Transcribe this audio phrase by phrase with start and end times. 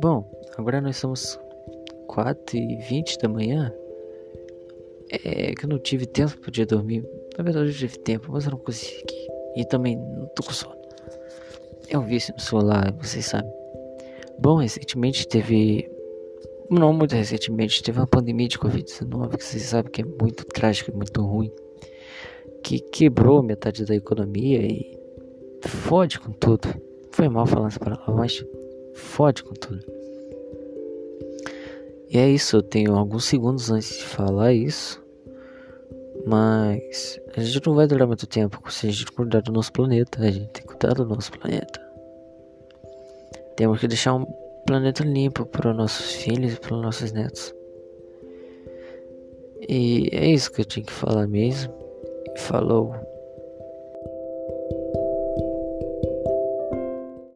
[0.00, 0.24] Bom,
[0.56, 1.38] agora nós somos
[2.08, 3.72] 4 e 20 da manhã.
[5.10, 7.04] É que eu não tive tempo para dormir.
[7.36, 9.28] Na verdade eu tive tempo, mas eu não consegui.
[9.56, 10.76] E também não tô com sono.
[11.88, 13.50] É um vício no celular, vocês sabem.
[14.38, 15.90] Bom, recentemente teve.
[16.70, 20.90] Não muito recentemente, teve uma pandemia de Covid-19 que vocês sabem que é muito trágico
[20.90, 21.52] e muito ruim.
[22.62, 24.98] Que quebrou metade da economia e
[25.66, 26.68] fode com tudo.
[27.12, 28.44] Foi mal falar essa palavra, mas
[28.94, 29.84] fode com tudo.
[32.08, 35.02] E é isso, eu tenho alguns segundos antes de falar isso.
[36.26, 40.22] Mas a gente não vai durar muito tempo se a gente cuidar do nosso planeta.
[40.22, 41.80] A gente tem que cuidar do nosso planeta.
[43.56, 44.24] Temos que deixar um
[44.66, 47.54] planeta limpo para os nossos filhos e para os nossos netos.
[49.68, 51.72] E é isso que eu tinha que falar mesmo.
[52.36, 52.94] Falou.